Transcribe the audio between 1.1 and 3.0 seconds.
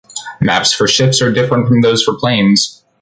are different than those for planes.